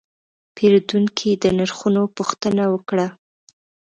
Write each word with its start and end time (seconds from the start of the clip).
پیرودونکی 0.55 1.29
د 1.43 1.45
نرخونو 1.57 2.03
پوښتنه 2.17 2.63
وکړه. 2.73 3.07